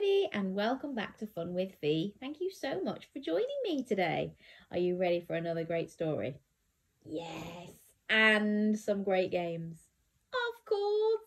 everybody, 0.00 0.28
and 0.32 0.54
welcome 0.54 0.94
back 0.94 1.18
to 1.18 1.26
Fun 1.26 1.52
with 1.52 1.72
V. 1.82 2.14
Thank 2.20 2.40
you 2.40 2.50
so 2.50 2.80
much 2.82 3.08
for 3.12 3.18
joining 3.18 3.46
me 3.64 3.82
today. 3.82 4.32
Are 4.70 4.78
you 4.78 4.96
ready 4.96 5.20
for 5.20 5.34
another 5.34 5.64
great 5.64 5.90
story? 5.90 6.36
Yes, 7.04 7.70
and 8.08 8.78
some 8.78 9.02
great 9.02 9.30
games. 9.30 9.78
Of 10.32 10.64
course. 10.64 11.20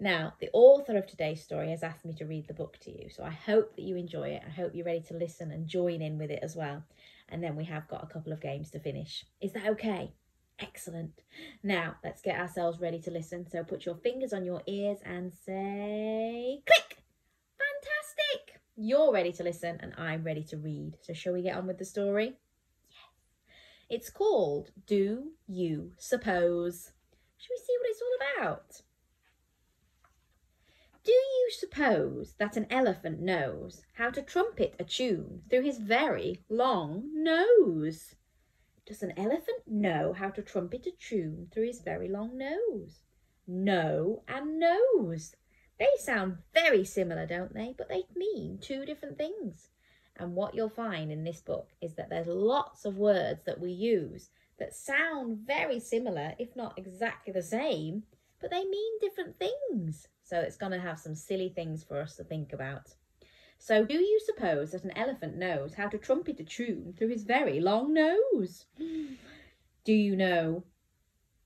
Now, 0.00 0.32
the 0.40 0.48
author 0.54 0.96
of 0.96 1.06
today's 1.06 1.42
story 1.42 1.70
has 1.70 1.82
asked 1.82 2.06
me 2.06 2.14
to 2.14 2.24
read 2.24 2.48
the 2.48 2.54
book 2.54 2.78
to 2.82 2.90
you, 2.90 3.10
so 3.10 3.22
I 3.22 3.30
hope 3.30 3.76
that 3.76 3.82
you 3.82 3.96
enjoy 3.96 4.28
it. 4.28 4.42
I 4.46 4.50
hope 4.50 4.74
you're 4.74 4.86
ready 4.86 5.02
to 5.08 5.14
listen 5.14 5.50
and 5.50 5.68
join 5.68 6.00
in 6.00 6.16
with 6.16 6.30
it 6.30 6.40
as 6.42 6.56
well. 6.56 6.82
And 7.28 7.42
then 7.42 7.54
we 7.54 7.64
have 7.64 7.88
got 7.88 8.04
a 8.04 8.12
couple 8.12 8.32
of 8.32 8.40
games 8.40 8.70
to 8.70 8.78
finish. 8.78 9.26
Is 9.42 9.52
that 9.52 9.66
okay? 9.66 10.12
Excellent. 10.58 11.20
Now, 11.62 11.96
let's 12.02 12.22
get 12.22 12.40
ourselves 12.40 12.80
ready 12.80 13.00
to 13.00 13.10
listen. 13.10 13.46
So 13.50 13.62
put 13.62 13.84
your 13.84 13.96
fingers 13.96 14.32
on 14.32 14.44
your 14.46 14.62
ears 14.66 14.98
and 15.04 15.32
say 15.34 16.62
click. 16.64 17.03
Fantastic. 18.16 18.60
You're 18.76 19.12
ready 19.12 19.32
to 19.32 19.42
listen 19.42 19.78
and 19.80 19.94
I'm 19.96 20.24
ready 20.24 20.42
to 20.44 20.56
read. 20.56 20.96
So 21.00 21.12
shall 21.12 21.32
we 21.32 21.42
get 21.42 21.56
on 21.56 21.66
with 21.66 21.78
the 21.78 21.84
story? 21.84 22.34
Yes. 22.90 22.98
It's 23.88 24.10
called 24.10 24.70
Do 24.86 25.32
You 25.46 25.92
Suppose? 25.98 26.92
Shall 27.36 27.54
we 27.54 27.58
see 27.58 27.76
what 27.80 27.90
it's 27.90 28.02
all 28.02 28.44
about? 28.44 28.82
Do 31.04 31.12
you 31.12 31.50
suppose 31.50 32.34
that 32.38 32.56
an 32.56 32.66
elephant 32.70 33.20
knows 33.20 33.82
how 33.94 34.08
to 34.10 34.22
trumpet 34.22 34.74
a 34.78 34.84
tune 34.84 35.42
through 35.50 35.62
his 35.62 35.78
very 35.78 36.40
long 36.48 37.10
nose? 37.12 38.14
Does 38.86 39.02
an 39.02 39.12
elephant 39.16 39.66
know 39.66 40.14
how 40.14 40.30
to 40.30 40.42
trumpet 40.42 40.86
a 40.86 40.90
tune 40.90 41.48
through 41.52 41.66
his 41.66 41.82
very 41.82 42.08
long 42.08 42.38
nose? 42.38 43.02
No 43.46 44.22
and 44.26 44.58
nose. 44.58 45.36
They 45.78 45.88
sound 45.98 46.38
very 46.52 46.84
similar, 46.84 47.26
don't 47.26 47.54
they? 47.54 47.74
But 47.76 47.88
they 47.88 48.04
mean 48.14 48.58
two 48.60 48.84
different 48.84 49.18
things. 49.18 49.68
And 50.16 50.34
what 50.34 50.54
you'll 50.54 50.68
find 50.68 51.10
in 51.10 51.24
this 51.24 51.40
book 51.40 51.70
is 51.80 51.94
that 51.94 52.08
there's 52.08 52.28
lots 52.28 52.84
of 52.84 52.96
words 52.96 53.40
that 53.44 53.60
we 53.60 53.72
use 53.72 54.30
that 54.58 54.74
sound 54.74 55.38
very 55.46 55.80
similar, 55.80 56.34
if 56.38 56.54
not 56.54 56.78
exactly 56.78 57.32
the 57.32 57.42
same, 57.42 58.04
but 58.40 58.50
they 58.50 58.64
mean 58.64 58.98
different 59.00 59.36
things. 59.38 60.06
So 60.22 60.38
it's 60.38 60.56
going 60.56 60.72
to 60.72 60.80
have 60.80 61.00
some 61.00 61.14
silly 61.14 61.48
things 61.48 61.82
for 61.82 62.00
us 62.00 62.16
to 62.16 62.24
think 62.24 62.52
about. 62.52 62.94
So, 63.58 63.84
do 63.84 63.94
you 63.94 64.20
suppose 64.24 64.72
that 64.72 64.84
an 64.84 64.96
elephant 64.96 65.36
knows 65.36 65.74
how 65.74 65.88
to 65.88 65.98
trumpet 65.98 66.38
a 66.40 66.44
tune 66.44 66.94
through 66.96 67.08
his 67.08 67.24
very 67.24 67.60
long 67.60 67.94
nose? 67.94 68.66
Do 69.84 69.92
you 69.92 70.16
know 70.16 70.64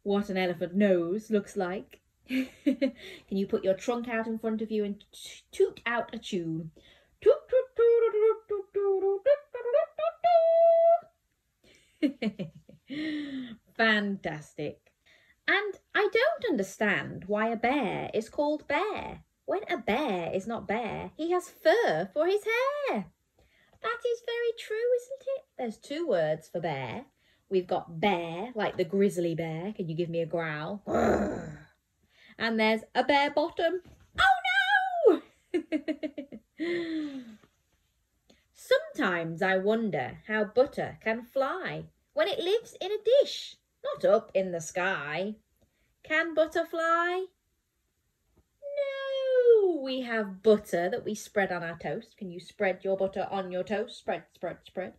what 0.03 0.29
an 0.29 0.37
elephant 0.37 0.75
nose 0.75 1.31
looks 1.31 1.57
like? 1.57 1.98
Can 2.29 2.93
you 3.31 3.47
put 3.47 3.65
your 3.65 3.75
trunk 3.75 4.09
out 4.09 4.27
in 4.27 4.39
front 4.39 4.61
of 4.61 4.71
you 4.71 4.85
and 4.85 5.03
toot 5.51 5.81
out 5.87 6.15
a 6.15 6.19
tune? 6.19 6.71
Fantastic. 13.77 14.93
And 15.47 15.75
I 15.95 16.09
don't 16.13 16.51
understand 16.51 17.25
why 17.27 17.49
a 17.49 17.57
bear 17.57 18.11
is 18.13 18.29
called 18.29 18.69
bear. 18.69 19.23
When 19.47 19.61
a 19.71 19.79
bear 19.79 20.31
is 20.35 20.47
not 20.47 20.69
bare, 20.69 21.13
he 21.17 21.31
has 21.31 21.49
fur 21.49 22.11
for 22.13 22.27
his 22.27 22.45
hair. 22.45 23.07
That 23.83 24.01
is 24.07 24.23
very 24.27 24.53
true, 24.59 24.77
isn't 24.97 25.23
it? 25.37 25.45
There's 25.57 25.79
two 25.79 26.07
words 26.07 26.49
for 26.49 26.61
bear. 26.61 27.07
We've 27.49 27.67
got 27.67 28.01
bear, 28.01 28.51
like 28.55 28.77
the 28.77 28.85
grizzly 28.85 29.35
bear. 29.35 29.73
Can 29.73 29.89
you 29.89 29.97
give 29.97 30.11
me 30.11 30.21
a 30.21 30.27
growl? 30.27 30.83
And 32.39 32.59
there's 32.59 32.83
a 32.95 33.05
bare 33.05 33.31
bottom. 33.31 33.83
Oh 34.19 34.39
no! 35.09 35.23
Sometimes 38.53 39.43
I 39.43 39.59
wonder 39.59 40.19
how 40.27 40.45
butter 40.45 40.99
can 41.03 41.23
fly 41.23 41.85
when 42.13 42.29
it 42.29 42.39
lives 42.39 42.77
in 42.81 42.91
a 42.93 42.99
dish 43.23 43.57
not 43.85 44.05
up 44.05 44.31
in 44.35 44.53
the 44.53 44.61
sky. 44.61 45.35
Can 46.03 46.35
butter 46.35 46.65
fly? 46.65 47.27
No, 48.63 49.81
we 49.81 50.03
have 50.03 50.43
butter 50.43 50.89
that 50.89 51.05
we 51.05 51.15
spread 51.15 51.53
on 51.53 51.63
our 51.63 51.79
toast. 51.79 52.17
Can 52.17 52.31
you 52.31 52.41
spread 52.41 52.85
your 52.85 52.97
butter 52.97 53.27
on 53.31 53.51
your 53.51 53.65
toast? 53.65 53.99
Spread, 53.99 54.25
spread, 54.35 54.59
spread. 54.65 54.95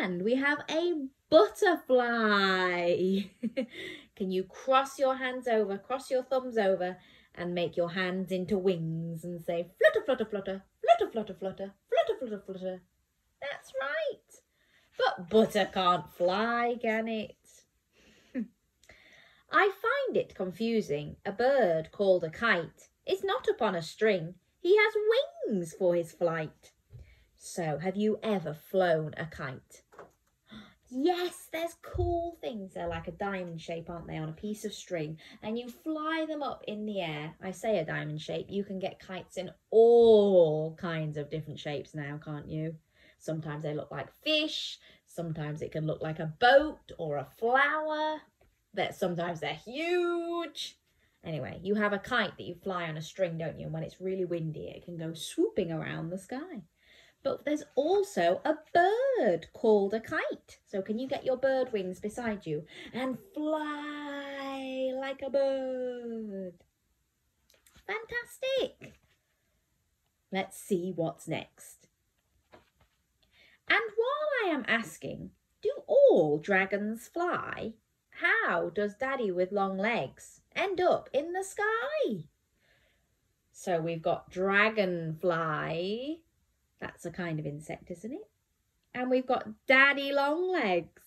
And 0.00 0.22
we 0.22 0.34
have 0.36 0.58
a 0.70 1.06
butterfly. 1.30 3.22
Can 4.16 4.30
you 4.30 4.44
cross 4.44 4.98
your 4.98 5.16
hands 5.16 5.46
over, 5.48 5.78
cross 5.78 6.10
your 6.10 6.22
thumbs 6.22 6.58
over, 6.58 6.96
and 7.36 7.54
make 7.54 7.76
your 7.76 7.90
hands 7.90 8.32
into 8.32 8.56
wings 8.58 9.24
and 9.24 9.40
say 9.40 9.68
flutter, 9.78 10.04
flutter, 10.04 10.24
flutter, 10.24 10.62
flutter, 10.80 11.10
flutter, 11.10 11.34
flutter, 11.34 11.74
flutter, 11.88 12.18
flutter, 12.18 12.42
flutter. 12.46 12.82
That's 13.40 13.72
right. 13.80 14.42
But 14.98 15.28
butter 15.28 15.68
can't 15.72 16.10
fly, 16.10 16.76
can 16.80 17.08
it? 17.08 17.36
I 19.52 19.70
find 19.82 20.16
it 20.16 20.34
confusing. 20.34 21.16
A 21.26 21.32
bird 21.32 21.92
called 21.92 22.24
a 22.24 22.30
kite 22.30 22.88
is 23.06 23.22
not 23.22 23.46
upon 23.48 23.74
a 23.74 23.82
string. 23.82 24.34
He 24.60 24.76
has 24.76 24.94
wings 25.46 25.74
for 25.78 25.94
his 25.94 26.12
flight. 26.12 26.72
So, 27.48 27.78
have 27.78 27.94
you 27.94 28.18
ever 28.24 28.54
flown 28.54 29.14
a 29.16 29.24
kite? 29.24 29.82
Yes, 30.90 31.48
there's 31.52 31.76
cool 31.80 32.36
things. 32.40 32.74
They're 32.74 32.88
like 32.88 33.06
a 33.06 33.12
diamond 33.12 33.60
shape, 33.60 33.88
aren't 33.88 34.08
they, 34.08 34.18
on 34.18 34.28
a 34.28 34.32
piece 34.32 34.64
of 34.64 34.74
string. 34.74 35.18
And 35.44 35.56
you 35.56 35.68
fly 35.68 36.26
them 36.28 36.42
up 36.42 36.64
in 36.66 36.84
the 36.84 37.00
air. 37.00 37.36
I 37.40 37.52
say 37.52 37.78
a 37.78 37.84
diamond 37.84 38.20
shape. 38.20 38.46
You 38.48 38.64
can 38.64 38.80
get 38.80 38.98
kites 38.98 39.36
in 39.36 39.52
all 39.70 40.74
kinds 40.74 41.16
of 41.16 41.30
different 41.30 41.60
shapes 41.60 41.94
now, 41.94 42.18
can't 42.22 42.48
you? 42.48 42.74
Sometimes 43.20 43.62
they 43.62 43.74
look 43.74 43.92
like 43.92 44.12
fish. 44.24 44.80
Sometimes 45.06 45.62
it 45.62 45.70
can 45.70 45.86
look 45.86 46.02
like 46.02 46.18
a 46.18 46.34
boat 46.40 46.92
or 46.98 47.18
a 47.18 47.28
flower 47.38 48.20
that 48.74 48.96
sometimes 48.96 49.38
they're 49.38 49.54
huge. 49.54 50.78
Anyway, 51.22 51.60
you 51.62 51.76
have 51.76 51.92
a 51.92 51.98
kite 52.00 52.36
that 52.36 52.44
you 52.44 52.56
fly 52.56 52.88
on 52.88 52.96
a 52.96 53.02
string, 53.02 53.38
don't 53.38 53.60
you? 53.60 53.66
And 53.66 53.72
when 53.72 53.84
it's 53.84 54.00
really 54.00 54.24
windy, 54.24 54.66
it 54.66 54.84
can 54.84 54.96
go 54.96 55.14
swooping 55.14 55.70
around 55.70 56.10
the 56.10 56.18
sky. 56.18 56.62
But 57.26 57.44
there's 57.44 57.64
also 57.74 58.40
a 58.44 58.54
bird 58.72 59.48
called 59.52 59.92
a 59.94 59.98
kite. 59.98 60.60
So 60.64 60.80
can 60.80 60.96
you 60.96 61.08
get 61.08 61.24
your 61.24 61.36
bird 61.36 61.72
wings 61.72 61.98
beside 61.98 62.46
you 62.46 62.64
and 62.92 63.18
fly 63.34 64.92
like 64.94 65.22
a 65.26 65.30
bird? 65.30 66.52
Fantastic. 67.84 69.00
Let's 70.30 70.56
see 70.56 70.92
what's 70.94 71.26
next. 71.26 71.88
And 73.68 73.80
while 73.96 74.28
I 74.44 74.54
am 74.54 74.64
asking, 74.68 75.30
do 75.62 75.72
all 75.88 76.38
dragons 76.38 77.08
fly? 77.08 77.72
How 78.20 78.70
does 78.70 78.94
Daddy 78.94 79.32
with 79.32 79.50
long 79.50 79.76
legs 79.76 80.42
end 80.54 80.80
up 80.80 81.10
in 81.12 81.32
the 81.32 81.42
sky? 81.42 82.28
So 83.50 83.80
we've 83.80 84.00
got 84.00 84.30
dragonfly. 84.30 86.20
That's 86.80 87.06
a 87.06 87.10
kind 87.10 87.38
of 87.38 87.46
insect, 87.46 87.90
isn't 87.90 88.12
it? 88.12 88.28
And 88.94 89.10
we've 89.10 89.26
got 89.26 89.66
daddy 89.66 90.12
long 90.12 90.50
legs. 90.50 91.02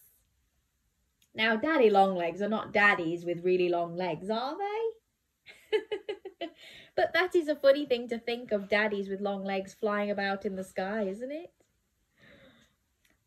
Now, 1.34 1.56
daddy 1.56 1.90
long 1.90 2.16
legs 2.16 2.42
are 2.42 2.50
not 2.50 2.74
daddies 2.74 3.24
with 3.26 3.44
really 3.44 3.70
long 3.70 3.96
legs, 3.96 4.30
are 4.30 4.58
they? 4.58 6.48
but 6.96 7.14
that 7.14 7.36
is 7.36 7.48
a 7.48 7.56
funny 7.56 7.86
thing 7.86 8.08
to 8.10 8.18
think 8.18 8.52
of 8.52 8.70
daddies 8.70 9.10
with 9.10 9.22
long 9.22 9.44
legs 9.44 9.74
flying 9.74 10.10
about 10.10 10.46
in 10.46 10.56
the 10.56 10.64
sky, 10.64 11.04
isn't 11.04 11.32
it? 11.32 11.52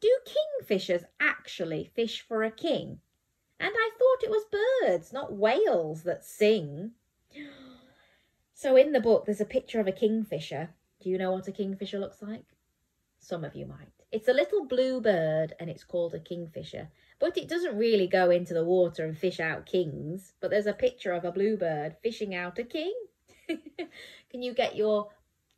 Do 0.00 0.18
kingfishers 0.26 1.04
actually 1.20 1.84
fish 1.94 2.20
for 2.20 2.42
a 2.42 2.50
king? 2.50 3.00
And 3.60 3.72
I 3.72 3.90
thought 3.96 4.24
it 4.24 4.30
was 4.30 4.44
birds, 4.82 5.12
not 5.12 5.32
whales, 5.32 6.02
that 6.02 6.24
sing. 6.24 6.92
So 8.54 8.76
in 8.76 8.92
the 8.92 9.00
book, 9.00 9.24
there's 9.24 9.40
a 9.40 9.46
picture 9.46 9.80
of 9.80 9.88
a 9.88 9.92
kingfisher. 9.92 10.70
Do 11.02 11.10
you 11.10 11.18
know 11.18 11.32
what 11.32 11.48
a 11.48 11.52
kingfisher 11.52 11.98
looks 11.98 12.22
like? 12.22 12.44
Some 13.18 13.44
of 13.44 13.56
you 13.56 13.66
might. 13.66 13.92
It's 14.12 14.28
a 14.28 14.32
little 14.32 14.66
blue 14.66 15.00
bird 15.00 15.54
and 15.58 15.68
it's 15.68 15.82
called 15.82 16.14
a 16.14 16.20
kingfisher. 16.20 16.88
But 17.18 17.36
it 17.36 17.48
doesn't 17.48 17.76
really 17.76 18.06
go 18.06 18.30
into 18.30 18.54
the 18.54 18.64
water 18.64 19.04
and 19.04 19.18
fish 19.18 19.40
out 19.40 19.66
kings. 19.66 20.34
But 20.40 20.50
there's 20.50 20.66
a 20.66 20.72
picture 20.72 21.12
of 21.12 21.24
a 21.24 21.32
blue 21.32 21.56
bird 21.56 21.96
fishing 22.02 22.34
out 22.34 22.58
a 22.58 22.64
king. 22.64 22.94
Can 23.48 24.42
you 24.42 24.54
get 24.54 24.76
your 24.76 25.08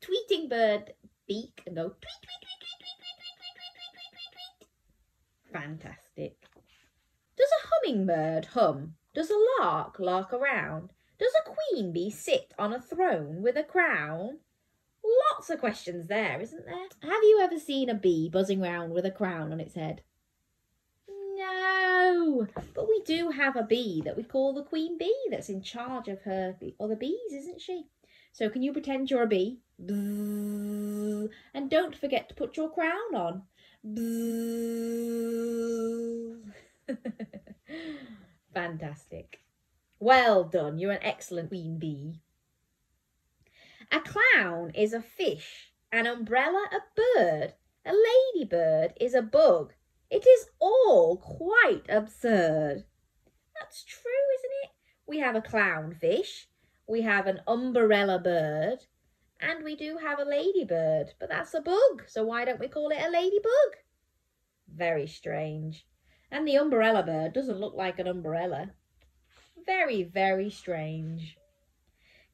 tweeting 0.00 0.48
bird 0.48 0.94
beak 1.26 1.62
and 1.66 1.76
go 1.76 1.88
tweet, 1.88 2.20
tweet, 2.22 2.40
tweet, 2.40 2.60
tweet, 2.60 2.78
tweet, 2.80 2.96
tweet, 3.00 3.16
tweet, 3.20 3.54
tweet, 3.54 3.74
tweet, 3.92 4.12
tweet, 4.12 4.32
tweet. 4.60 5.52
Fantastic. 5.52 6.36
Does 7.36 7.48
a 7.48 7.66
hummingbird 7.68 8.46
hum? 8.46 8.94
Does 9.14 9.30
a 9.30 9.62
lark 9.62 9.98
lark 9.98 10.32
around? 10.32 10.90
Does 11.18 11.32
a 11.34 11.50
queen 11.50 11.92
bee 11.92 12.10
sit 12.10 12.52
on 12.58 12.72
a 12.72 12.80
throne 12.80 13.42
with 13.42 13.56
a 13.56 13.62
crown? 13.62 14.38
Lots 15.04 15.50
of 15.50 15.60
questions 15.60 16.06
there, 16.06 16.40
isn't 16.40 16.64
there? 16.64 16.88
Have 17.02 17.22
you 17.22 17.40
ever 17.42 17.58
seen 17.58 17.90
a 17.90 17.94
bee 17.94 18.30
buzzing 18.30 18.60
round 18.60 18.92
with 18.92 19.04
a 19.04 19.10
crown 19.10 19.52
on 19.52 19.60
its 19.60 19.74
head? 19.74 20.02
No, 21.08 22.46
but 22.74 22.88
we 22.88 23.02
do 23.04 23.30
have 23.30 23.56
a 23.56 23.64
bee 23.64 24.00
that 24.04 24.16
we 24.16 24.22
call 24.22 24.54
the 24.54 24.62
queen 24.62 24.96
bee 24.96 25.14
that's 25.30 25.48
in 25.48 25.62
charge 25.62 26.08
of 26.08 26.22
her 26.22 26.56
other 26.80 26.96
bees, 26.96 27.32
isn't 27.32 27.60
she? 27.60 27.84
So 28.32 28.48
can 28.48 28.62
you 28.62 28.72
pretend 28.72 29.10
you're 29.10 29.22
a 29.22 29.26
bee? 29.26 29.60
Bzzz. 29.84 31.28
And 31.52 31.70
don't 31.70 31.96
forget 31.96 32.28
to 32.28 32.34
put 32.34 32.56
your 32.56 32.70
crown 32.70 33.14
on. 33.14 33.42
Fantastic. 38.54 39.40
Well 39.98 40.44
done. 40.44 40.78
You're 40.78 40.92
an 40.92 41.02
excellent 41.02 41.48
queen 41.48 41.78
bee. 41.78 42.20
A 43.94 44.00
clown 44.00 44.72
is 44.74 44.92
a 44.92 45.00
fish, 45.00 45.72
an 45.92 46.08
umbrella 46.08 46.68
a 46.72 46.80
bird, 46.96 47.54
a 47.86 47.92
ladybird 47.94 48.92
is 49.00 49.14
a 49.14 49.22
bug. 49.22 49.72
It 50.10 50.26
is 50.26 50.48
all 50.58 51.16
quite 51.16 51.84
absurd. 51.88 52.86
That's 53.54 53.84
true, 53.84 54.10
isn't 54.38 54.50
it? 54.64 54.70
We 55.06 55.18
have 55.20 55.36
a 55.36 55.40
clownfish, 55.40 56.46
we 56.88 57.02
have 57.02 57.28
an 57.28 57.42
umbrella 57.46 58.18
bird, 58.18 58.80
and 59.38 59.62
we 59.62 59.76
do 59.76 59.98
have 59.98 60.18
a 60.18 60.24
ladybird, 60.24 61.14
but 61.20 61.28
that's 61.28 61.54
a 61.54 61.60
bug, 61.60 62.02
so 62.08 62.24
why 62.24 62.44
don't 62.44 62.58
we 62.58 62.66
call 62.66 62.88
it 62.88 62.98
a 63.00 63.08
ladybug? 63.08 63.76
Very 64.66 65.06
strange. 65.06 65.86
And 66.32 66.48
the 66.48 66.56
umbrella 66.56 67.04
bird 67.04 67.32
doesn't 67.32 67.60
look 67.60 67.74
like 67.74 68.00
an 68.00 68.08
umbrella. 68.08 68.72
Very, 69.64 70.02
very 70.02 70.50
strange. 70.50 71.38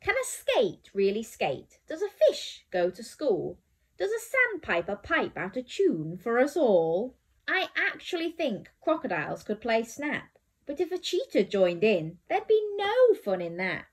Can 0.01 0.15
a 0.15 0.25
skate 0.25 0.91
really 0.95 1.23
skate? 1.23 1.79
Does 1.87 2.03
a 2.03 2.09
fish 2.09 2.65
go 2.71 2.91
to 2.91 3.03
school? 3.03 3.59
Does 3.99 4.11
a 4.11 4.19
sandpiper 4.19 4.97
pipe 4.97 5.37
out 5.37 5.59
a 5.59 5.63
tune 5.63 6.17
for 6.17 6.39
us 6.39 6.57
all? 6.57 7.17
I 7.47 7.69
actually 7.77 8.31
think 8.31 8.71
crocodiles 8.81 9.43
could 9.43 9.61
play 9.61 9.83
snap, 9.83 10.39
but 10.65 10.81
if 10.81 10.91
a 10.91 10.99
cheetah 10.99 11.45
joined 11.45 11.85
in, 11.85 12.19
there'd 12.29 12.47
be 12.47 12.63
no 12.77 13.15
fun 13.23 13.43
in 13.43 13.59
that. 13.59 13.87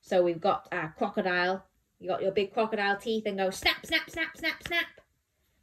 So 0.00 0.22
we've 0.22 0.40
got 0.40 0.68
our 0.70 0.94
crocodile. 0.98 1.64
You 1.98 2.08
got 2.08 2.20
your 2.20 2.32
big 2.32 2.52
crocodile 2.52 2.98
teeth 2.98 3.24
and 3.24 3.38
go 3.38 3.48
snap, 3.48 3.86
snap, 3.86 4.10
snap, 4.10 4.36
snap, 4.36 4.62
snap. 4.66 4.86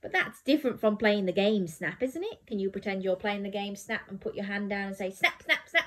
But 0.02 0.12
that's 0.12 0.42
different 0.42 0.80
from 0.80 0.98
playing 0.98 1.28
the 1.28 1.31
game 1.31 1.68
snap, 1.68 2.02
isn't 2.02 2.24
it? 2.24 2.48
Can 2.48 2.58
you 2.58 2.72
pretend 2.72 3.04
you're 3.04 3.16
playing 3.16 3.44
the 3.44 3.50
game 3.50 3.75
snap 3.75 4.10
and 4.10 4.19
put 4.19 4.34
your 4.34 4.46
hand 4.46 4.72
down 4.72 4.88
and 4.88 4.96
say 4.96 5.12
snap, 5.12 5.44
snap, 5.44 5.69
snap? 5.69 5.81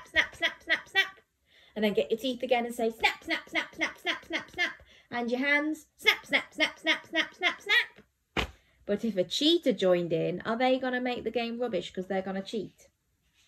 And 1.75 1.83
then 1.83 1.93
get 1.93 2.09
your 2.09 2.19
teeth 2.19 2.41
again 2.41 2.65
and 2.65 2.73
say 2.73 2.91
snap, 2.91 3.23
snap, 3.23 3.49
snap, 3.49 3.75
snap, 3.75 3.97
snap, 3.99 4.25
snap, 4.25 4.51
snap 4.51 4.71
and 5.11 5.31
your 5.31 5.39
hands 5.39 5.87
snap, 5.97 6.25
snap, 6.25 6.53
snap, 6.53 6.79
snap, 6.79 7.07
snap, 7.07 7.33
snap, 7.33 7.61
snap. 7.61 8.47
But 8.85 9.03
if 9.05 9.17
a 9.17 9.23
cheetah 9.23 9.73
joined 9.73 10.13
in, 10.13 10.41
are 10.41 10.57
they 10.57 10.77
going 10.77 10.93
to 10.93 11.01
make 11.01 11.23
the 11.23 11.31
game 11.31 11.59
rubbish 11.59 11.89
because 11.89 12.07
they're 12.07 12.21
going 12.21 12.35
to 12.35 12.41
cheat? 12.41 12.87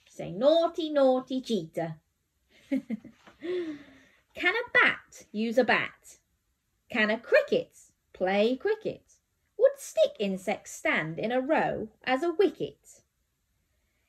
Say 0.10 0.32
naughty, 0.32 0.90
naughty 0.90 1.42
cheetah. 1.42 1.98
Can 2.70 4.54
a 4.54 4.72
bat 4.74 5.26
use 5.32 5.58
a 5.58 5.64
bat? 5.64 6.18
Can 6.90 7.12
a 7.12 7.20
cricket 7.20 7.78
play 8.14 8.56
cricket? 8.56 9.04
Would 9.58 9.78
stick 9.78 10.12
insects 10.20 10.72
stand 10.72 11.20
in 11.20 11.32
a 11.32 11.42
row 11.42 11.90
as 12.04 12.24
a 12.24 12.34
wicket? 12.34 13.02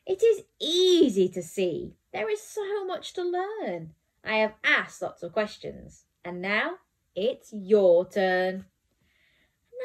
It 0.07 0.23
is 0.23 0.45
easy 0.61 1.29
to 1.31 1.43
see. 1.43 1.95
There 2.13 2.31
is 2.31 2.41
so 2.41 2.87
much 2.87 3.13
to 3.15 3.23
learn. 3.23 3.95
I 4.29 4.37
have 4.37 4.55
asked 4.63 5.01
lots 5.01 5.23
of 5.23 5.33
questions. 5.33 6.05
And 6.23 6.43
now 6.43 6.75
it's 7.17 7.51
your 7.53 8.07
turn. 8.07 8.55
And 8.55 8.65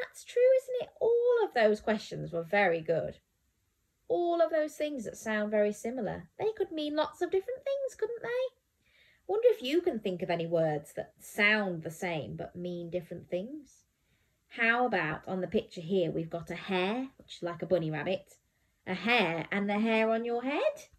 that's 0.02 0.26
true, 0.26 0.42
isn't 0.58 0.88
it? 0.88 0.90
All 1.00 1.46
of 1.46 1.54
those 1.54 1.80
questions 1.80 2.34
were 2.34 2.44
very 2.44 2.82
good. 2.82 3.20
All 4.10 4.42
of 4.42 4.52
those 4.52 4.76
things 4.76 5.06
that 5.06 5.18
sound 5.18 5.50
very 5.50 5.72
similar. 5.72 6.28
They 6.38 6.52
could 6.58 6.72
mean 6.72 6.96
lots 6.96 7.22
of 7.22 7.32
different 7.32 7.64
things, 7.64 7.96
couldn't 7.98 8.22
they? 8.22 8.56
Wonder 9.28 9.48
if 9.50 9.64
you 9.64 9.80
can 9.80 10.00
think 10.00 10.22
of 10.22 10.30
any 10.30 10.46
words 10.46 10.92
that 10.98 11.14
sound 11.20 11.84
the 11.84 11.90
same 11.90 12.36
but 12.36 12.56
mean 12.56 12.90
different 12.90 13.30
things. 13.30 13.86
How 14.50 14.86
about 14.86 15.22
on 15.26 15.40
the 15.40 15.48
picture 15.48 15.82
here, 15.82 16.12
we've 16.12 16.30
got 16.30 16.52
a 16.52 16.56
hare, 16.56 17.08
which 17.18 17.38
is 17.38 17.44
like 17.44 17.62
a 17.62 17.66
bunny 17.66 17.90
rabbit, 17.90 18.36
a 18.86 18.94
hare, 18.94 19.48
and 19.52 19.70
the 19.70 19.80
hair 19.80 20.10
on 20.10 20.26
your 20.26 20.44
head? 20.44 20.90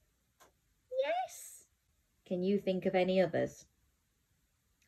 Yes. 1.05 1.44
Can 2.27 2.43
you 2.43 2.59
think 2.59 2.87
of 2.87 2.95
any 2.95 3.21
others? 3.21 3.65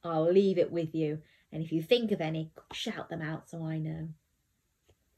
I'll 0.02 0.30
leave 0.30 0.58
it 0.58 0.72
with 0.72 0.94
you. 0.94 1.22
And 1.52 1.62
if 1.62 1.72
you 1.72 1.82
think 1.82 2.12
of 2.12 2.20
any, 2.20 2.50
shout 2.72 3.08
them 3.08 3.22
out 3.22 3.48
so 3.48 3.64
I 3.64 3.78
know. 3.78 4.08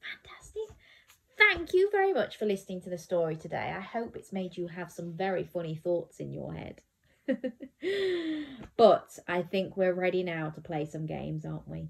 Fantastic. 0.01 0.75
Thank 1.37 1.73
you 1.73 1.89
very 1.91 2.13
much 2.13 2.37
for 2.37 2.45
listening 2.45 2.81
to 2.81 2.89
the 2.89 2.97
story 2.97 3.35
today. 3.35 3.73
I 3.75 3.79
hope 3.79 4.15
it's 4.15 4.33
made 4.33 4.57
you 4.57 4.67
have 4.67 4.91
some 4.91 5.13
very 5.13 5.43
funny 5.43 5.75
thoughts 5.75 6.19
in 6.19 6.33
your 6.33 6.53
head. 6.53 6.81
but 8.77 9.19
I 9.27 9.41
think 9.43 9.77
we're 9.77 9.93
ready 9.93 10.23
now 10.23 10.49
to 10.49 10.61
play 10.61 10.85
some 10.85 11.05
games, 11.05 11.45
aren't 11.45 11.67
we? 11.67 11.89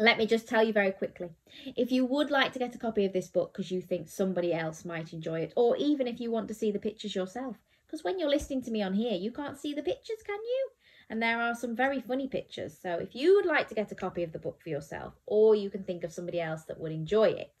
Let 0.00 0.16
me 0.16 0.26
just 0.26 0.46
tell 0.46 0.62
you 0.62 0.72
very 0.72 0.92
quickly. 0.92 1.30
If 1.76 1.90
you 1.90 2.04
would 2.04 2.30
like 2.30 2.52
to 2.52 2.58
get 2.60 2.74
a 2.74 2.78
copy 2.78 3.04
of 3.04 3.12
this 3.12 3.26
book 3.26 3.52
because 3.52 3.72
you 3.72 3.80
think 3.80 4.08
somebody 4.08 4.54
else 4.54 4.84
might 4.84 5.12
enjoy 5.12 5.40
it, 5.40 5.52
or 5.56 5.76
even 5.76 6.06
if 6.06 6.20
you 6.20 6.30
want 6.30 6.46
to 6.48 6.54
see 6.54 6.70
the 6.70 6.78
pictures 6.78 7.16
yourself, 7.16 7.56
because 7.86 8.04
when 8.04 8.18
you're 8.18 8.30
listening 8.30 8.62
to 8.62 8.70
me 8.70 8.80
on 8.80 8.94
here, 8.94 9.14
you 9.14 9.32
can't 9.32 9.58
see 9.58 9.74
the 9.74 9.82
pictures, 9.82 10.22
can 10.24 10.36
you? 10.36 10.70
And 11.10 11.20
there 11.20 11.40
are 11.40 11.54
some 11.54 11.74
very 11.74 12.00
funny 12.00 12.28
pictures. 12.28 12.78
So 12.80 12.90
if 12.90 13.16
you 13.16 13.34
would 13.34 13.46
like 13.46 13.66
to 13.68 13.74
get 13.74 13.90
a 13.90 13.96
copy 13.96 14.22
of 14.22 14.30
the 14.30 14.38
book 14.38 14.60
for 14.62 14.68
yourself, 14.68 15.14
or 15.26 15.56
you 15.56 15.68
can 15.68 15.82
think 15.82 16.04
of 16.04 16.12
somebody 16.12 16.40
else 16.40 16.64
that 16.64 16.78
would 16.78 16.92
enjoy 16.92 17.30
it, 17.30 17.54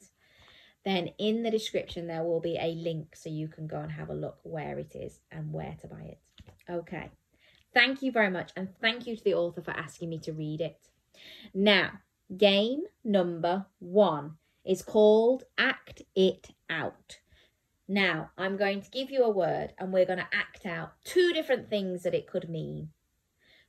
then 0.84 1.08
in 1.18 1.42
the 1.42 1.50
description 1.50 2.06
there 2.06 2.22
will 2.22 2.40
be 2.40 2.56
a 2.60 2.74
link 2.74 3.16
so 3.16 3.28
you 3.30 3.48
can 3.48 3.66
go 3.66 3.78
and 3.78 3.90
have 3.90 4.10
a 4.10 4.14
look 4.14 4.38
where 4.44 4.78
it 4.78 4.94
is 4.94 5.18
and 5.32 5.52
where 5.52 5.76
to 5.80 5.88
buy 5.88 6.02
it. 6.02 6.20
Okay. 6.70 7.10
Thank 7.74 8.02
you 8.02 8.12
very 8.12 8.30
much. 8.30 8.52
And 8.54 8.68
thank 8.80 9.06
you 9.06 9.16
to 9.16 9.24
the 9.24 9.34
author 9.34 9.60
for 9.60 9.72
asking 9.72 10.10
me 10.10 10.18
to 10.20 10.32
read 10.32 10.60
it. 10.60 10.78
Now, 11.52 11.92
game 12.36 12.82
number 13.04 13.66
one 13.78 14.36
is 14.64 14.82
called 14.82 15.44
Act 15.56 16.02
It 16.14 16.48
Out. 16.68 17.18
Now, 17.88 18.30
I'm 18.36 18.58
going 18.58 18.82
to 18.82 18.90
give 18.90 19.10
you 19.10 19.24
a 19.24 19.30
word 19.30 19.72
and 19.78 19.92
we're 19.92 20.04
going 20.04 20.18
to 20.18 20.28
act 20.32 20.66
out 20.66 20.92
two 21.04 21.32
different 21.32 21.70
things 21.70 22.02
that 22.02 22.14
it 22.14 22.26
could 22.26 22.50
mean. 22.50 22.90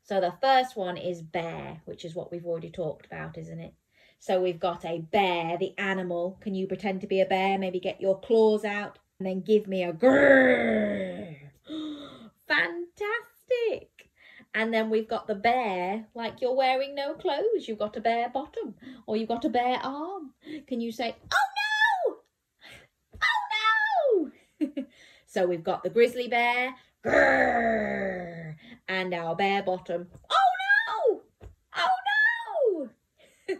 So 0.04 0.20
the 0.20 0.34
first 0.42 0.76
one 0.76 0.98
is 0.98 1.22
bear, 1.22 1.82
which 1.86 2.04
is 2.04 2.16
what 2.16 2.32
we've 2.32 2.46
already 2.46 2.70
talked 2.70 3.06
about, 3.06 3.38
isn't 3.38 3.60
it? 3.60 3.74
So 4.20 4.42
we've 4.42 4.60
got 4.60 4.84
a 4.84 5.00
bear, 5.00 5.58
the 5.58 5.74
animal. 5.78 6.38
Can 6.42 6.54
you 6.54 6.68
pretend 6.68 7.00
to 7.02 7.08
be 7.08 7.22
a 7.22 7.26
bear? 7.26 7.58
Maybe 7.58 7.80
get 7.80 8.02
your 8.02 8.20
claws 8.20 8.66
out 8.66 9.00
and 9.20 9.28
then 9.28 9.42
give 9.42 9.68
me 9.68 9.84
a 9.84 9.94
grrr. 9.94 11.38
Fantastic. 12.48 13.99
And 14.54 14.74
then 14.74 14.90
we've 14.90 15.08
got 15.08 15.28
the 15.28 15.36
bear, 15.36 16.08
like 16.16 16.42
you're 16.42 16.56
wearing 16.56 16.96
no 16.96 17.14
clothes. 17.14 17.68
You've 17.68 17.78
got 17.78 17.96
a 17.96 18.02
bare 18.02 18.30
bottom 18.30 18.76
or 19.06 19.16
you've 19.16 19.30
got 19.30 19.46
a 19.46 19.50
bare 19.50 19.80
arm. 19.84 20.34
Can 20.68 20.82
you 20.82 20.92
say, 20.92 21.16
oh 21.32 21.48
no, 22.10 23.20
oh 23.22 24.32
no. 24.62 24.84
so 25.28 25.46
we've 25.46 25.64
got 25.64 25.84
the 25.84 25.90
grizzly 25.90 26.28
bear, 26.28 26.74
grrr, 27.06 28.56
and 28.88 29.14
our 29.14 29.36
bare 29.36 29.62
bottom. 29.64 30.08
Oh 30.30 30.50
no! 31.08 31.22
Oh 31.78 32.90
no! 33.50 33.60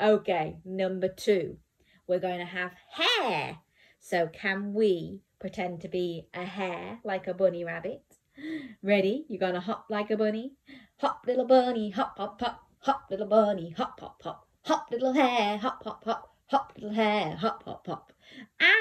okay, 0.14 0.56
number 0.64 1.08
two. 1.08 1.58
We're 2.06 2.20
going 2.20 2.38
to 2.38 2.44
have 2.46 2.72
hair. 2.92 3.58
So 3.98 4.28
can 4.28 4.72
we 4.72 5.20
pretend 5.38 5.82
to 5.82 5.88
be 5.88 6.28
a 6.32 6.44
hare 6.44 7.00
like 7.04 7.26
a 7.26 7.34
bunny 7.34 7.64
rabbit? 7.64 8.07
Ready? 8.82 9.26
You're 9.28 9.52
to 9.52 9.60
hop 9.60 9.86
like 9.88 10.10
a 10.10 10.16
bunny. 10.16 10.52
Hop, 10.98 11.24
little 11.26 11.46
bunny, 11.46 11.90
hop, 11.90 12.18
hop, 12.18 12.40
hop. 12.40 12.64
Hop, 12.80 13.06
little 13.10 13.26
bunny, 13.26 13.70
hop, 13.70 13.98
hop, 14.00 14.22
hop. 14.22 14.46
Hop, 14.64 14.88
little 14.90 15.12
hare, 15.12 15.58
hop, 15.58 15.82
hop, 15.84 16.04
hop. 16.04 16.34
Hop, 16.46 16.72
little 16.76 16.94
hare, 16.94 17.36
hop, 17.36 17.64
hop, 17.64 17.86
hop. 17.86 18.12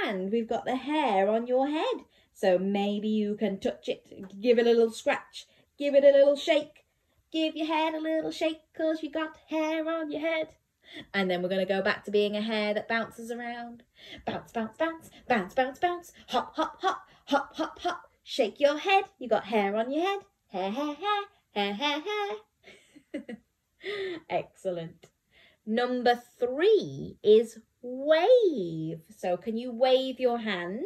And 0.06 0.32
we've 0.32 0.48
got 0.48 0.66
the 0.66 0.76
hair 0.76 1.30
on 1.30 1.48
your 1.48 1.68
head. 1.68 2.06
So 2.34 2.60
maybe 2.60 3.08
you 3.08 3.36
can 3.36 3.60
touch 3.60 3.90
it, 3.90 4.08
give 4.40 4.60
it 4.60 4.68
a 4.68 4.72
little 4.72 4.92
scratch, 4.92 5.48
give 5.78 5.96
it 5.96 6.04
a 6.04 6.12
little 6.12 6.36
shake. 6.36 6.86
Give 7.32 7.56
your 7.56 7.68
head 7.68 7.94
a 7.94 8.00
little 8.00 8.32
shake 8.32 8.62
because 8.72 9.04
you 9.04 9.12
got 9.12 9.38
hair 9.50 9.88
on 9.88 10.12
your 10.12 10.22
head. 10.22 10.50
And 11.14 11.30
then 11.30 11.42
we're 11.42 11.50
going 11.50 11.66
to 11.66 11.74
go 11.74 11.82
back 11.82 12.06
to 12.06 12.12
being 12.12 12.38
a 12.38 12.42
hare 12.42 12.74
that 12.74 12.88
bounces 12.88 13.32
around. 13.32 13.84
Bounce, 14.26 14.52
bounce, 14.52 14.78
bounce, 14.78 15.10
bounce, 15.28 15.54
bounce, 15.54 15.80
bounce. 15.80 16.14
Hop, 16.28 16.56
hop, 16.56 16.80
hop, 16.80 17.10
hop, 17.26 17.56
hop, 17.56 17.80
hop. 17.80 18.07
Shake 18.29 18.60
your 18.60 18.77
head. 18.77 19.05
You 19.19 19.29
got 19.29 19.46
hair 19.46 19.77
on 19.77 19.89
your 19.89 20.03
head. 20.03 20.19
Hair, 20.51 20.72
hair, 20.72 20.96
hair, 20.96 21.24
hair, 21.53 21.74
hair, 21.74 22.01
hair. 23.13 23.38
Excellent. 24.29 25.05
Number 25.65 26.22
three 26.38 27.15
is 27.24 27.57
wave. 27.81 29.00
So 29.17 29.38
can 29.38 29.55
you 29.55 29.72
wave 29.72 30.19
your 30.19 30.39
hand 30.39 30.84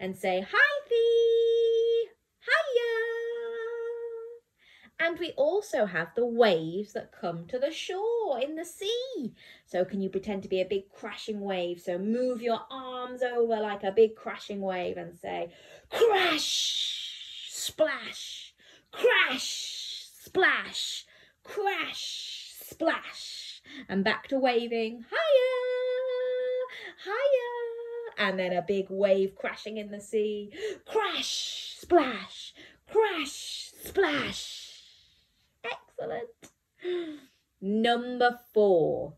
and 0.00 0.16
say, 0.16 0.40
hi 0.40 0.88
thee, 0.88 2.08
hiya. 2.40 2.97
And 5.00 5.18
we 5.18 5.30
also 5.36 5.86
have 5.86 6.08
the 6.16 6.26
waves 6.26 6.92
that 6.94 7.12
come 7.12 7.46
to 7.46 7.58
the 7.58 7.70
shore 7.70 8.40
in 8.42 8.56
the 8.56 8.64
sea. 8.64 9.32
So 9.64 9.84
can 9.84 10.00
you 10.00 10.08
pretend 10.08 10.42
to 10.42 10.48
be 10.48 10.60
a 10.60 10.66
big 10.66 10.90
crashing 10.90 11.40
wave? 11.40 11.80
So 11.80 11.98
move 11.98 12.42
your 12.42 12.60
arms 12.68 13.22
over 13.22 13.60
like 13.60 13.84
a 13.84 13.92
big 13.92 14.16
crashing 14.16 14.60
wave 14.60 14.96
and 14.96 15.16
say, 15.16 15.52
crash, 15.88 17.46
splash, 17.48 18.54
crash, 18.90 20.08
splash, 20.20 21.06
crash, 21.44 22.54
splash. 22.64 23.62
And 23.88 24.02
back 24.02 24.26
to 24.28 24.38
waving, 24.38 25.04
higher, 25.08 26.64
higher. 27.04 28.28
And 28.28 28.36
then 28.36 28.52
a 28.52 28.62
big 28.62 28.86
wave 28.90 29.36
crashing 29.36 29.76
in 29.76 29.92
the 29.92 30.00
sea. 30.00 30.52
Crash, 30.84 31.76
splash, 31.78 32.52
crash, 32.90 33.70
splash. 33.84 34.67
Excellent. 35.64 36.28
Number 37.60 38.38
four 38.52 39.14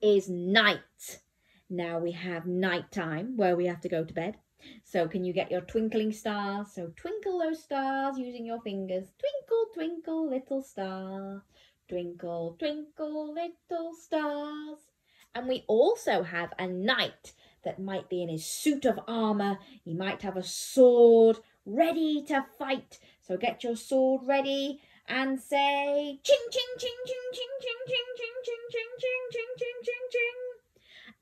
is 0.00 0.28
night. 0.28 1.20
Now 1.68 1.98
we 1.98 2.12
have 2.12 2.46
night 2.46 2.90
time 2.90 3.36
where 3.36 3.56
we 3.56 3.66
have 3.66 3.80
to 3.82 3.88
go 3.88 4.04
to 4.04 4.14
bed. 4.14 4.36
So 4.84 5.08
can 5.08 5.24
you 5.24 5.32
get 5.32 5.50
your 5.50 5.60
twinkling 5.62 6.12
stars? 6.12 6.72
So 6.72 6.92
twinkle 6.96 7.38
those 7.38 7.62
stars 7.62 8.18
using 8.18 8.46
your 8.46 8.60
fingers. 8.60 9.08
Twinkle, 9.18 9.66
twinkle, 9.74 10.30
little 10.30 10.62
star. 10.62 11.42
Twinkle, 11.88 12.56
twinkle, 12.58 13.34
little 13.34 13.94
stars. 13.94 14.78
And 15.34 15.48
we 15.48 15.64
also 15.66 16.22
have 16.22 16.52
a 16.58 16.66
knight 16.66 17.32
that 17.64 17.78
might 17.78 18.08
be 18.08 18.22
in 18.22 18.28
his 18.28 18.46
suit 18.46 18.84
of 18.84 19.00
armour. 19.06 19.58
He 19.84 19.94
might 19.94 20.22
have 20.22 20.36
a 20.36 20.42
sword 20.42 21.38
ready 21.64 22.24
to 22.28 22.44
fight. 22.58 22.98
So 23.20 23.36
get 23.36 23.64
your 23.64 23.76
sword 23.76 24.22
ready 24.26 24.80
and 25.12 25.38
say 25.38 26.18
ching 26.22 26.46
ching 26.50 26.72
ching 26.78 27.00
ching 27.04 27.28
ching 27.34 27.54
ching 27.60 27.82
ching 27.86 28.08
ching 28.16 28.36
ching 28.46 28.62
ching 28.72 28.92
ching 29.02 29.28
ching 29.30 29.52
ching 29.58 29.80
ching 29.84 30.06
ching 30.10 30.40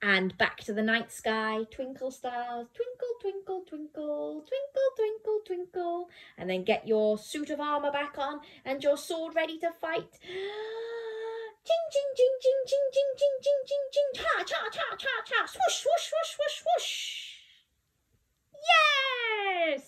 and 0.03 0.39
back 0.39 0.59
to 0.59 0.73
the 0.73 0.83
night 0.83 1.11
sky 1.11 1.65
twinkle 1.73 2.13
stars 2.13 2.69
twinkle 2.73 3.15
twinkle 3.21 3.65
twinkle 3.69 4.45
twinkle 4.47 4.91
twinkle 4.97 5.41
twinkle 5.45 6.09
and 6.39 6.49
then 6.49 6.63
get 6.63 6.87
your 6.87 7.19
suit 7.19 7.51
of 7.51 7.59
armor 7.59 7.91
back 7.91 8.17
on 8.17 8.39
and 8.65 8.85
your 8.85 8.97
sword 8.97 9.35
ready 9.35 9.59
to 9.59 9.73
fight 9.81 10.19
ching 10.23 11.87
ching 11.93 12.11
ching 12.17 12.37
ching 12.41 12.63
ching 12.69 12.89
ching 12.95 13.11
ching 13.19 13.37
ching 13.43 13.63
ching 13.67 13.87
ching 13.93 14.23
cha 14.23 14.45
cha 14.45 14.71
cha 14.71 14.97
cha 14.97 15.15
cha 15.27 15.47
swoosh 15.47 15.83
swoosh 15.83 16.07
swoosh 16.11 16.31
swoosh 16.37 16.63
swoosh 16.63 16.91
yes 19.75 19.83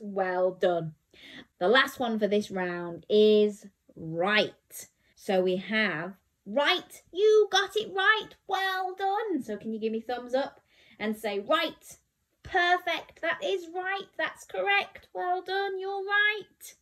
well 0.00 0.50
done 0.50 0.92
the 1.58 1.68
last 1.68 1.98
one 1.98 2.18
for 2.18 2.26
this 2.28 2.50
round 2.50 3.04
is 3.08 3.66
right 3.96 4.88
so 5.16 5.40
we 5.42 5.56
have 5.56 6.14
Right, 6.50 7.02
you 7.12 7.46
got 7.52 7.76
it 7.76 7.92
right. 7.94 8.28
Well 8.46 8.94
done. 8.94 9.42
So 9.42 9.58
can 9.58 9.70
you 9.70 9.78
give 9.78 9.92
me 9.92 10.00
thumbs 10.00 10.34
up 10.34 10.62
and 10.98 11.14
say 11.14 11.40
right? 11.40 11.98
Perfect. 12.42 13.20
That 13.20 13.44
is 13.44 13.66
right. 13.74 14.08
That's 14.16 14.46
correct. 14.46 15.08
Well 15.12 15.42
done. 15.42 15.78
You're 15.78 16.02
right. 16.02 16.74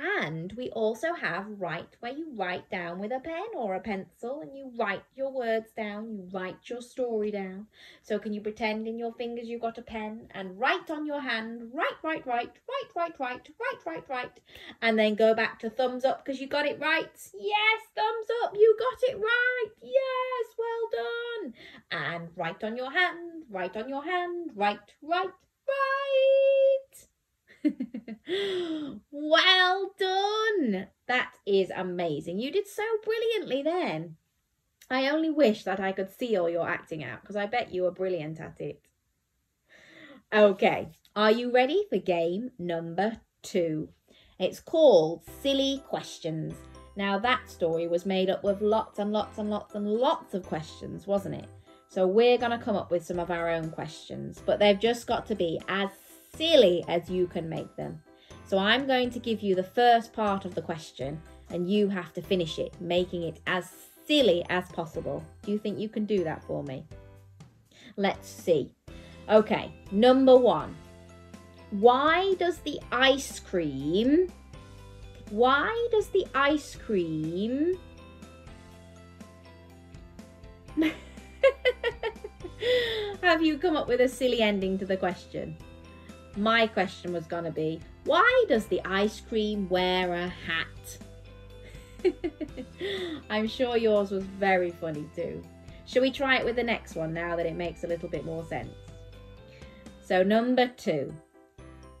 And 0.00 0.52
we 0.52 0.70
also 0.70 1.12
have 1.12 1.46
write 1.60 1.96
where 1.98 2.12
you 2.12 2.28
write 2.36 2.70
down 2.70 3.00
with 3.00 3.10
a 3.10 3.18
pen 3.18 3.48
or 3.56 3.74
a 3.74 3.80
pencil 3.80 4.42
and 4.42 4.56
you 4.56 4.70
write 4.78 5.02
your 5.16 5.32
words 5.32 5.72
down, 5.76 6.12
you 6.12 6.28
write 6.32 6.70
your 6.70 6.80
story 6.80 7.32
down. 7.32 7.66
So 8.02 8.16
can 8.20 8.32
you 8.32 8.40
pretend 8.40 8.86
in 8.86 8.96
your 8.96 9.12
fingers 9.14 9.48
you've 9.48 9.60
got 9.60 9.76
a 9.76 9.82
pen 9.82 10.28
and 10.30 10.58
write 10.58 10.88
on 10.88 11.04
your 11.04 11.20
hand, 11.20 11.70
write, 11.74 11.98
write, 12.04 12.24
write, 12.26 12.52
write, 12.68 12.94
write, 12.94 13.18
write, 13.18 13.48
write, 13.58 13.86
write, 13.86 14.08
write, 14.08 14.40
and 14.82 14.96
then 14.96 15.16
go 15.16 15.34
back 15.34 15.58
to 15.60 15.70
thumbs 15.70 16.04
up 16.04 16.24
because 16.24 16.40
you 16.40 16.46
got 16.46 16.66
it 16.66 16.78
right. 16.78 17.30
Yes, 17.34 17.80
thumbs 17.96 18.26
up, 18.44 18.54
you 18.54 18.76
got 18.78 19.10
it 19.10 19.18
right. 19.18 19.70
Yes, 19.82 20.54
well 20.56 20.90
done. 21.42 21.54
And 21.90 22.28
write 22.36 22.62
on 22.62 22.76
your 22.76 22.92
hand, 22.92 23.46
write 23.50 23.76
on 23.76 23.88
your 23.88 24.04
hand, 24.04 24.52
write, 24.54 24.94
write, 25.02 25.32
write. 25.66 27.07
well 29.10 29.90
done. 29.98 30.86
That 31.06 31.32
is 31.46 31.70
amazing. 31.74 32.38
You 32.38 32.50
did 32.52 32.66
so 32.66 32.82
brilliantly 33.04 33.62
then. 33.62 34.16
I 34.90 35.08
only 35.08 35.30
wish 35.30 35.64
that 35.64 35.80
I 35.80 35.92
could 35.92 36.10
see 36.10 36.36
all 36.36 36.48
your 36.48 36.68
acting 36.68 37.04
out 37.04 37.20
because 37.20 37.36
I 37.36 37.46
bet 37.46 37.74
you 37.74 37.82
were 37.82 37.90
brilliant 37.90 38.40
at 38.40 38.60
it. 38.60 38.80
Okay, 40.32 40.88
are 41.16 41.30
you 41.30 41.52
ready 41.52 41.84
for 41.88 41.98
game 41.98 42.50
number 42.58 43.20
two? 43.42 43.88
It's 44.38 44.60
called 44.60 45.24
Silly 45.42 45.82
Questions. 45.88 46.54
Now, 46.96 47.18
that 47.18 47.50
story 47.50 47.86
was 47.86 48.06
made 48.06 48.28
up 48.30 48.42
with 48.42 48.60
lots 48.60 48.98
and 48.98 49.12
lots 49.12 49.38
and 49.38 49.50
lots 49.50 49.74
and 49.74 49.86
lots 49.86 50.34
of 50.34 50.44
questions, 50.44 51.06
wasn't 51.06 51.36
it? 51.36 51.48
So, 51.88 52.06
we're 52.06 52.38
going 52.38 52.56
to 52.56 52.64
come 52.64 52.76
up 52.76 52.90
with 52.90 53.04
some 53.04 53.18
of 53.18 53.30
our 53.30 53.48
own 53.48 53.70
questions, 53.70 54.42
but 54.44 54.58
they've 54.58 54.78
just 54.78 55.06
got 55.06 55.26
to 55.26 55.34
be 55.34 55.60
as 55.68 55.90
silly 56.38 56.84
as 56.88 57.10
you 57.10 57.26
can 57.26 57.48
make 57.48 57.76
them. 57.76 58.00
So 58.46 58.56
I'm 58.56 58.86
going 58.86 59.10
to 59.10 59.18
give 59.18 59.42
you 59.42 59.54
the 59.54 59.62
first 59.62 60.14
part 60.14 60.46
of 60.46 60.54
the 60.54 60.62
question 60.62 61.20
and 61.50 61.70
you 61.70 61.88
have 61.88 62.14
to 62.14 62.22
finish 62.22 62.58
it, 62.58 62.74
making 62.80 63.24
it 63.24 63.40
as 63.46 63.70
silly 64.06 64.44
as 64.48 64.64
possible. 64.72 65.22
Do 65.42 65.52
you 65.52 65.58
think 65.58 65.78
you 65.78 65.90
can 65.90 66.06
do 66.06 66.24
that 66.24 66.42
for 66.44 66.62
me? 66.62 66.86
Let's 67.96 68.28
see. 68.28 68.70
Okay, 69.28 69.74
number 69.90 70.36
one. 70.36 70.74
Why 71.70 72.34
does 72.38 72.58
the 72.58 72.80
ice 72.90 73.38
cream, 73.40 74.32
why 75.30 75.88
does 75.92 76.08
the 76.08 76.26
ice 76.34 76.74
cream 76.74 77.78
Have 83.22 83.42
you 83.42 83.58
come 83.58 83.76
up 83.76 83.88
with 83.88 84.00
a 84.00 84.08
silly 84.08 84.40
ending 84.40 84.78
to 84.78 84.86
the 84.86 84.96
question? 84.96 85.56
My 86.36 86.66
question 86.66 87.12
was 87.12 87.26
going 87.26 87.44
to 87.44 87.50
be, 87.50 87.80
why 88.04 88.44
does 88.48 88.66
the 88.66 88.80
ice 88.84 89.20
cream 89.20 89.68
wear 89.68 90.12
a 90.14 90.28
hat? 90.28 90.98
I'm 93.30 93.48
sure 93.48 93.76
yours 93.76 94.10
was 94.10 94.24
very 94.24 94.70
funny 94.70 95.04
too. 95.14 95.42
Shall 95.86 96.02
we 96.02 96.10
try 96.10 96.36
it 96.38 96.44
with 96.44 96.56
the 96.56 96.62
next 96.62 96.94
one 96.94 97.14
now 97.14 97.34
that 97.34 97.46
it 97.46 97.56
makes 97.56 97.82
a 97.82 97.86
little 97.86 98.08
bit 98.08 98.24
more 98.24 98.44
sense? 98.44 98.70
So, 100.02 100.22
number 100.22 100.68
two. 100.68 101.12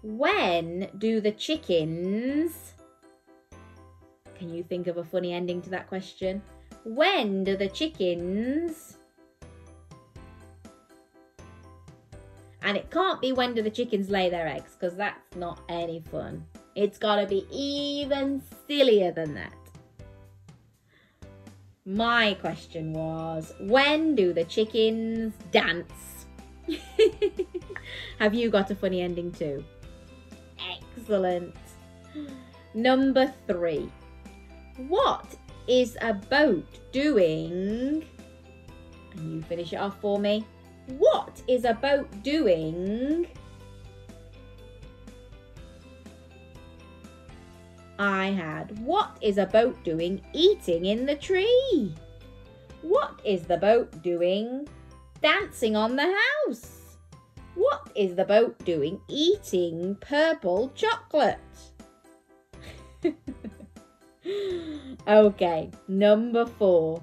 When 0.02 0.88
do 0.98 1.20
the 1.20 1.32
chickens. 1.32 2.74
Can 4.38 4.54
you 4.54 4.62
think 4.62 4.86
of 4.86 4.98
a 4.98 5.04
funny 5.04 5.32
ending 5.32 5.60
to 5.62 5.70
that 5.70 5.88
question? 5.88 6.40
When 6.84 7.42
do 7.44 7.56
the 7.56 7.68
chickens 7.68 8.97
And 12.68 12.76
it 12.76 12.90
can't 12.90 13.18
be 13.18 13.32
when 13.32 13.54
do 13.54 13.62
the 13.62 13.70
chickens 13.70 14.10
lay 14.10 14.28
their 14.28 14.46
eggs 14.46 14.76
because 14.78 14.94
that's 14.94 15.34
not 15.36 15.62
any 15.70 16.02
fun. 16.10 16.44
It's 16.74 16.98
got 16.98 17.16
to 17.16 17.26
be 17.26 17.46
even 17.50 18.42
sillier 18.66 19.10
than 19.10 19.32
that. 19.32 19.54
My 21.86 22.34
question 22.34 22.92
was 22.92 23.54
when 23.58 24.14
do 24.14 24.34
the 24.34 24.44
chickens 24.44 25.32
dance? 25.50 26.26
Have 28.18 28.34
you 28.34 28.50
got 28.50 28.70
a 28.70 28.74
funny 28.74 29.00
ending 29.00 29.32
too? 29.32 29.64
Excellent. 30.94 31.56
Number 32.74 33.32
three. 33.46 33.90
What 34.88 35.24
is 35.66 35.96
a 36.02 36.12
boat 36.12 36.92
doing? 36.92 38.04
Can 39.12 39.36
you 39.36 39.40
finish 39.40 39.72
it 39.72 39.76
off 39.76 39.98
for 40.02 40.18
me? 40.18 40.44
What 40.96 41.42
is 41.46 41.64
a 41.64 41.74
boat 41.74 42.08
doing? 42.22 43.26
I 47.98 48.26
had, 48.28 48.78
what 48.78 49.18
is 49.20 49.38
a 49.38 49.46
boat 49.46 49.82
doing 49.84 50.22
eating 50.32 50.86
in 50.86 51.04
the 51.04 51.16
tree? 51.16 51.94
What 52.82 53.20
is 53.24 53.42
the 53.42 53.56
boat 53.58 54.02
doing 54.02 54.68
dancing 55.20 55.76
on 55.76 55.96
the 55.96 56.14
house? 56.46 56.96
What 57.54 57.90
is 57.94 58.14
the 58.14 58.24
boat 58.24 58.56
doing 58.64 59.00
eating 59.08 59.96
purple 60.00 60.70
chocolate? 60.76 61.38
okay, 65.08 65.70
number 65.88 66.46
four. 66.46 67.02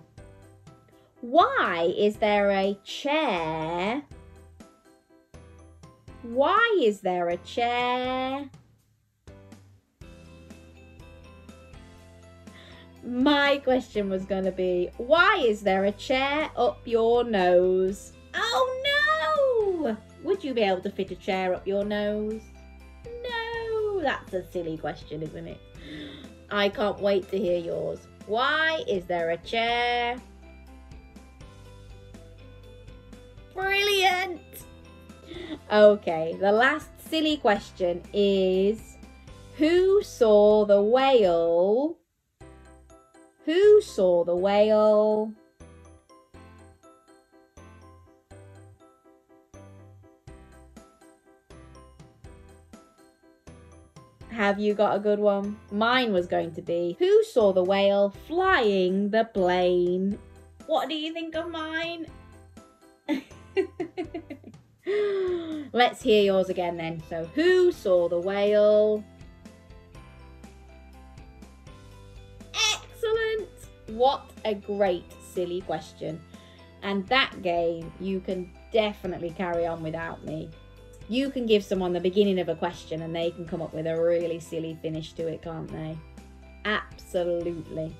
Why 1.27 1.91
is 1.97 2.17
there 2.17 2.51
a 2.51 2.77
chair? 2.83 4.03
Why 6.21 6.79
is 6.83 7.01
there 7.01 7.29
a 7.29 7.37
chair? 7.37 8.47
My 13.03 13.57
question 13.57 14.07
was 14.07 14.23
going 14.25 14.43
to 14.43 14.51
be, 14.51 14.91
why 14.97 15.43
is 15.43 15.61
there 15.61 15.85
a 15.85 15.91
chair 15.93 16.51
up 16.55 16.81
your 16.85 17.23
nose? 17.23 18.13
Oh 18.35 19.83
no! 19.83 19.97
Would 20.23 20.43
you 20.43 20.53
be 20.53 20.61
able 20.61 20.81
to 20.81 20.91
fit 20.91 21.09
a 21.09 21.15
chair 21.15 21.55
up 21.55 21.65
your 21.65 21.83
nose? 21.83 22.43
No, 23.03 23.99
that's 23.99 24.31
a 24.33 24.45
silly 24.51 24.77
question, 24.77 25.23
isn't 25.23 25.47
it? 25.47 25.59
I 26.51 26.69
can't 26.69 26.99
wait 26.99 27.31
to 27.31 27.39
hear 27.39 27.57
yours. 27.57 28.07
Why 28.27 28.83
is 28.87 29.05
there 29.05 29.31
a 29.31 29.37
chair 29.37 30.17
Brilliant! 33.55 34.41
Okay, 35.71 36.35
the 36.39 36.51
last 36.51 36.89
silly 37.09 37.37
question 37.37 38.03
is 38.13 38.97
Who 39.55 40.03
saw 40.03 40.65
the 40.65 40.81
whale? 40.81 41.95
Who 43.45 43.81
saw 43.81 44.25
the 44.25 44.35
whale? 44.35 45.31
Have 54.31 54.59
you 54.59 54.73
got 54.73 54.97
a 54.97 54.99
good 54.99 55.19
one? 55.19 55.57
Mine 55.71 56.11
was 56.11 56.27
going 56.27 56.53
to 56.55 56.61
be 56.61 56.97
Who 56.99 57.23
saw 57.23 57.53
the 57.53 57.63
whale 57.63 58.13
flying 58.27 59.09
the 59.11 59.23
plane? 59.23 60.19
What 60.67 60.89
do 60.89 60.95
you 60.95 61.13
think 61.13 61.35
of 61.35 61.49
mine? 61.49 62.07
Let's 65.73 66.01
hear 66.01 66.23
yours 66.23 66.49
again 66.49 66.77
then. 66.77 67.01
So, 67.09 67.25
who 67.35 67.71
saw 67.71 68.07
the 68.07 68.19
whale? 68.19 69.03
Excellent! 72.53 73.49
What 73.87 74.29
a 74.45 74.53
great 74.53 75.11
silly 75.33 75.61
question. 75.61 76.21
And 76.81 77.05
that 77.07 77.41
game 77.41 77.91
you 77.99 78.19
can 78.19 78.51
definitely 78.71 79.31
carry 79.31 79.65
on 79.65 79.81
without 79.81 80.23
me. 80.23 80.49
You 81.07 81.29
can 81.29 81.45
give 81.45 81.63
someone 81.63 81.93
the 81.93 81.99
beginning 81.99 82.39
of 82.39 82.49
a 82.49 82.55
question 82.55 83.01
and 83.01 83.15
they 83.15 83.31
can 83.31 83.45
come 83.45 83.61
up 83.61 83.73
with 83.73 83.85
a 83.85 84.01
really 84.01 84.39
silly 84.39 84.77
finish 84.81 85.13
to 85.13 85.27
it, 85.27 85.41
can't 85.41 85.67
they? 85.71 85.97
Absolutely. 86.65 87.95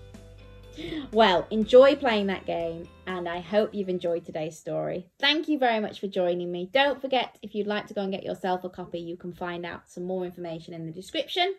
Well, 1.12 1.48
enjoy 1.50 1.96
playing 1.96 2.28
that 2.28 2.46
game, 2.46 2.88
and 3.08 3.28
I 3.28 3.40
hope 3.40 3.74
you've 3.74 3.90
enjoyed 3.90 4.26
today's 4.26 4.58
story. 4.58 5.08
Thank 5.20 5.48
you 5.48 5.58
very 5.58 5.80
much 5.80 6.00
for 6.00 6.08
joining 6.08 6.52
me. 6.52 6.70
Don't 6.74 7.02
forget, 7.02 7.38
if 7.42 7.56
you'd 7.56 7.68
like 7.68 7.88
to 7.88 7.94
go 7.94 8.02
and 8.02 8.12
get 8.12 8.24
yourself 8.24 8.64
a 8.64 8.70
copy, 8.70 9.00
you 9.00 9.18
can 9.18 9.34
find 9.34 9.66
out 9.66 9.90
some 9.90 10.04
more 10.04 10.26
information 10.26 10.74
in 10.74 10.86
the 10.86 10.92
description. 10.92 11.56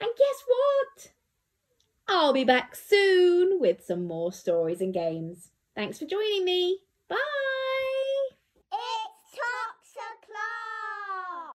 And 0.00 0.10
guess 0.16 0.44
what? 0.46 1.12
I'll 2.08 2.32
be 2.32 2.44
back 2.44 2.76
soon 2.76 3.58
with 3.60 3.84
some 3.84 4.06
more 4.06 4.32
stories 4.32 4.80
and 4.80 4.94
games. 4.94 5.50
Thanks 5.74 5.98
for 5.98 6.06
joining 6.06 6.44
me. 6.44 6.80
Bye. 7.08 7.16